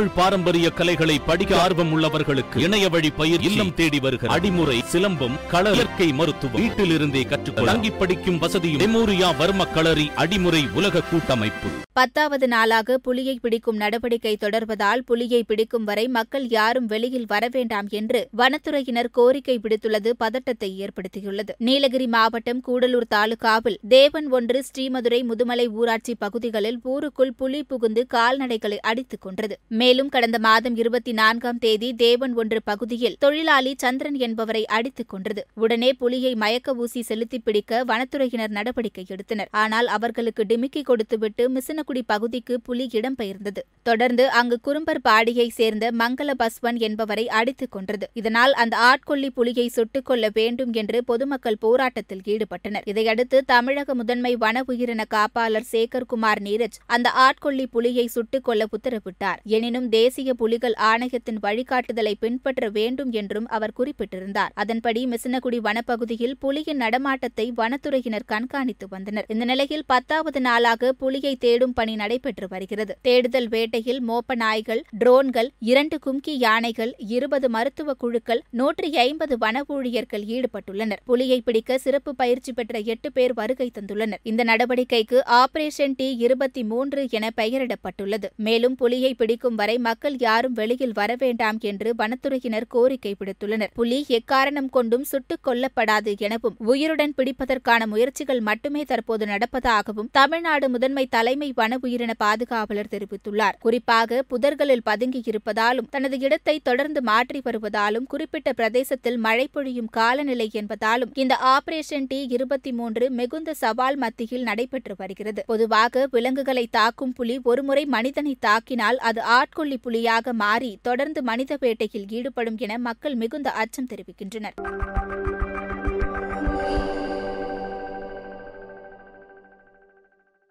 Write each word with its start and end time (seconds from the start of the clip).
தமிழ் 0.00 0.18
பாரம்பரிய 0.18 0.70
கலைகளை 0.70 1.14
படிக்க 1.18 1.52
ஆர்வம் 1.62 1.90
உள்ளவர்களுக்கு 1.94 2.58
இணைய 2.58 2.88
வழி 2.88 3.10
பயிர் 3.10 3.40
இல்லம் 3.40 3.72
தேடி 3.74 3.98
வருகிற 3.98 4.34
அடிமுறை 4.34 4.76
சிலம்பம் 4.92 5.34
கள 5.48 5.72
இயற்கை 5.72 6.12
மருத்துவம் 6.12 6.62
வீட்டிலிருந்தே 6.62 7.22
கற்றுக்கொள்ள 7.28 7.70
தங்கி 7.70 7.90
படிக்கும் 7.90 8.38
வசதியும் 8.38 8.82
மெமோரியா 8.82 9.28
வர்ம 9.40 9.66
களரி 9.74 10.06
அடிமுறை 10.16 10.62
உலக 10.72 11.00
கூட்டமைப்பு. 11.00 11.68
பத்தாவது 11.92 12.48
நாளாக 12.48 12.98
புலியை 12.98 13.38
பிடிக்கும் 13.42 13.76
நடவடிக்கை 13.76 14.36
தொடர்வதால் 14.40 15.02
புலியை 15.04 15.42
பிடிக்கும் 15.42 15.84
வரை 15.84 16.08
மக்கள் 16.08 16.46
யாரும் 16.48 16.86
வெளியில் 16.86 17.28
வர 17.28 17.48
வேண்டாம் 17.50 17.88
என்று 17.90 18.28
வனத்துறையினர் 18.36 19.10
கோரிக்கை 19.10 19.58
விடுத்துள்ளது 19.58 20.12
பதட்டத்தை 20.18 20.70
ஏற்படுத்தியுள்ளது. 20.80 21.54
நீலகிரி 21.58 22.06
மாவட்டம் 22.06 22.62
கூடலூர் 22.68 23.10
தாலுகாவில் 23.14 23.78
தேவன் 23.88 24.30
ஒன்று 24.30 24.64
ஸ்ரீமதுரை 24.70 25.22
முதுமலை 25.22 25.68
ஊராட்சி 25.70 26.14
பகுதிகளில் 26.14 26.80
ஊருக்குள் 26.82 27.34
புலி 27.36 27.62
புகுந்து 27.62 28.06
கால்நடைகளை 28.14 28.78
அடித்துக் 28.80 29.20
கொன்றது. 29.20 29.58
மேலும் 29.90 30.08
கடந்த 30.08 30.38
மாதம் 30.38 30.76
இருபத்தி 30.76 31.12
நான்காம் 31.12 31.58
தேதி 31.58 31.94
தேவன் 31.94 32.34
ஒன்று 32.34 32.62
பகுதியில் 32.64 33.16
தொழிலாளி 33.18 33.74
சந்திரன் 33.76 34.18
என்பவரை 34.18 34.66
அடித்துக் 34.66 35.08
கொன்றது. 35.08 35.46
உடனே 35.54 35.92
புலியை 35.92 36.34
மயக்க 36.34 36.74
ஊசி 36.74 37.02
செலுத்தி 37.02 37.38
பிடிக்க 37.38 37.84
வனத்துறையினர் 37.84 38.48
நடவடிக்கை 38.48 39.04
எடுத்தனர். 39.08 39.48
ஆனால் 39.50 39.86
அவர்களுக்கு 39.86 40.44
டிமிக்கி 40.48 40.82
கொடுத்துவிட்டு 40.82 41.50
மிசினகுடி 41.50 42.00
பகுதிக்கு 42.06 42.60
புலி 42.60 42.88
இடம்பெயர்ந்தது. 42.92 43.62
தொடர்ந்து 43.82 44.28
அங்கு 44.28 44.60
குறும்பர் 44.60 45.00
பாடியை 45.08 45.48
சேர்ந்த 45.48 45.90
மங்கள 45.98 46.30
பஸ்வன் 46.38 46.78
என்பவரை 46.78 47.28
அடித்துக் 47.28 47.72
கொன்றது. 47.72 48.10
இதனால் 48.12 48.52
அந்த 48.52 48.76
ஆட்கொல்லி 48.76 49.30
புலியை 49.30 49.68
சுட்டுக் 49.68 50.04
கொள்ள 50.04 50.30
வேண்டும் 50.32 50.72
என்று 50.72 51.04
பொதுமக்கள் 51.04 51.60
போராட்டத்தில் 51.60 52.22
ஈடுபட்டனர். 52.24 52.82
இதையடுத்து 52.84 53.44
தமிழக 53.44 53.94
முதன்மை 53.94 54.36
வன 54.36 54.62
உயிரின 54.66 55.04
காப்பாளர் 55.14 55.68
சேகர்குமார் 55.72 56.40
நீரஜ் 56.44 56.78
அந்த 56.86 57.10
ஆட்கொல்லி 57.10 57.66
புலியை 57.66 58.06
சுட்டுக் 58.06 58.44
கொள்ள 58.44 58.66
உத்தரவிட்டார். 58.78 59.42
எனினும் 59.44 59.79
தேசிய 59.88 60.34
புலிகள் 60.34 60.72
ஆணையத்தின் 60.72 61.38
வழிகாட்டுதலை 61.42 62.14
பின்பற்ற 62.20 62.68
வேண்டும் 62.68 63.10
என்றும் 63.10 63.46
அவர் 63.46 63.72
குறிப்பிட்டிருந்தார். 63.72 64.52
அதன்படி 64.54 65.06
மிசினகுடி 65.06 65.58
வனப்பகுதியில் 65.58 66.34
புலியின் 66.42 66.80
நடமாட்டத்தை 66.80 67.52
வனத்துறையினர் 67.56 68.24
கண்காணித்து 68.26 68.88
வந்தனர். 68.88 69.24
இந்த 69.28 69.44
நிலையில் 69.44 69.82
பத்தாவது 69.86 70.40
நாளாக 70.40 70.92
புலியை 70.92 71.36
தேடும் 71.36 71.72
பணி 71.72 71.94
நடைபெற்று 71.94 72.46
வருகிறது. 72.48 72.98
தேடுதல் 73.02 73.48
வேட்டையில் 73.48 74.02
மோப்ப 74.08 74.34
நாய்கள் 74.34 74.82
ட்ரோன்கள் 75.04 75.48
இரண்டு 75.58 75.98
கும்கி 76.06 76.30
யானைகள் 76.30 76.94
இருபது 76.98 77.48
மருத்துவ 77.48 77.94
குழுக்கள் 77.94 78.42
நூற்றி 78.50 78.96
ஐம்பது 78.96 79.38
வன 79.38 79.64
ஊழியர்கள் 79.66 80.22
ஈடுபட்டுள்ளனர். 80.22 80.98
புலியை 81.04 81.40
பிடிக்க 81.40 81.78
சிறப்பு 81.78 82.14
பயிற்சி 82.14 82.52
பெற்ற 82.52 82.78
எட்டு 82.78 83.12
பேர் 83.12 83.32
வருகை 83.32 83.70
தந்துள்ளனர். 83.78 84.18
இந்த 84.22 84.44
நடவடிக்கைக்கு 84.44 85.18
ஆபரேஷன் 85.24 85.94
டி 85.96 86.16
இருபத்தி 86.16 86.64
மூன்று 86.64 87.06
என 87.10 87.30
பெயரிடப்பட்டுள்ளது. 87.36 88.24
மேலும் 88.36 88.74
புலியை 88.74 89.14
பிடிக்கும் 89.14 89.54
வரை 89.60 89.76
மக்கள் 89.88 90.16
யாரும் 90.26 90.56
வெளியில் 90.60 90.96
வர 91.00 91.10
வேண்டாம் 91.18 91.58
என்று 91.70 91.88
வனத்துறையினர் 91.98 92.68
கோரிக்கை 92.68 93.12
விடுத்துள்ளனர். 93.18 93.72
புலி 93.78 93.98
எக்காரணம் 94.18 94.70
கொண்டும் 94.70 95.06
சுட்டுக் 95.10 95.44
கொல்லப்படாது 95.46 96.12
எனவும் 96.26 96.56
உயிருடன் 96.72 97.14
பிடிப்பதற்கான 97.16 97.86
முயற்சிகள் 97.86 98.42
மட்டுமே 98.48 98.82
தற்போது 98.84 99.24
நடப்பதாகவும் 99.26 100.10
தமிழ்நாடு 100.12 100.68
முதன்மை 100.68 101.04
தலைமை 101.16 101.48
வன 101.60 101.78
உயிரின 101.80 102.12
பாதுகாவலர் 102.24 102.92
தெரிவித்துள்ளார். 102.94 103.56
குறிப்பாக 103.60 104.20
புதர்களில் 104.30 104.86
பதுங்கியிருப்பதாலும் 104.88 105.88
தனது 105.90 106.18
இடத்தை 106.26 106.56
தொடர்ந்து 106.68 107.02
மாற்றி 107.02 107.38
வருவதாலும் 107.44 108.06
குறிப்பிட்ட 108.12 108.48
பிரதேசத்தில் 108.52 109.18
மழை 109.26 109.46
பொழியும் 109.52 109.90
காலநிலை 109.98 110.48
என்பதாலும் 110.60 111.12
இந்த 111.22 111.34
ஆபரேஷன் 111.52 112.08
டி 112.08 112.18
இருபத்தி 112.36 112.72
மூன்று 112.72 113.04
மிகுந்த 113.18 113.54
சவால் 113.62 113.96
மத்தியில் 113.96 114.46
நடைபெற்று 114.48 114.94
வருகிறது. 114.98 115.40
பொதுவாக 115.46 116.06
விலங்குகளை 116.10 116.64
தாக்கும் 116.78 117.12
புலி 117.12 117.36
ஒருமுறை 117.50 117.84
மனிதனை 117.96 118.34
தாக்கினால் 118.46 118.98
அது 119.08 119.20
ஆட்கொல்லி 119.50 119.76
புலியாக 119.78 120.32
மாறி 120.32 120.68
தொடர்ந்து 120.82 121.20
மனித 121.22 121.56
வேட்டையில் 121.60 122.04
ஈடுபடும் 122.08 122.58
என 122.58 122.72
மக்கள் 122.78 123.14
மிகுந்த 123.14 123.48
அச்சம் 123.52 123.88
தெரிவிக்கின்றனர். 123.90 124.56